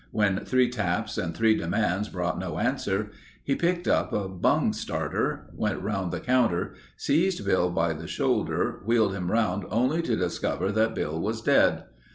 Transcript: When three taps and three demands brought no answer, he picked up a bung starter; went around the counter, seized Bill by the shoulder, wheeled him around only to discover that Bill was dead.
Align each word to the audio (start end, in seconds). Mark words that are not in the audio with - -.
When 0.09 0.43
three 0.45 0.67
taps 0.67 1.19
and 1.19 1.37
three 1.37 1.55
demands 1.55 2.09
brought 2.09 2.39
no 2.39 2.57
answer, 2.57 3.11
he 3.43 3.53
picked 3.53 3.87
up 3.87 4.11
a 4.11 4.27
bung 4.27 4.73
starter; 4.73 5.51
went 5.53 5.75
around 5.83 6.09
the 6.09 6.19
counter, 6.19 6.73
seized 6.97 7.45
Bill 7.45 7.69
by 7.69 7.93
the 7.93 8.07
shoulder, 8.07 8.81
wheeled 8.83 9.13
him 9.13 9.31
around 9.31 9.63
only 9.69 10.01
to 10.01 10.15
discover 10.15 10.71
that 10.71 10.95
Bill 10.95 11.19
was 11.21 11.43
dead. 11.43 11.83